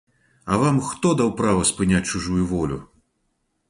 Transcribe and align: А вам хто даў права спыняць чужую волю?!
А 0.53 0.57
вам 0.63 0.79
хто 0.87 1.13
даў 1.21 1.29
права 1.43 1.69
спыняць 1.73 2.05
чужую 2.11 2.43
волю?! 2.57 2.85